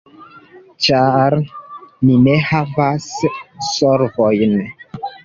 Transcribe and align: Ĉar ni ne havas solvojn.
Ĉar 0.85 1.35
ni 2.09 2.15
ne 2.29 2.33
havas 2.47 3.05
solvojn. 3.69 4.57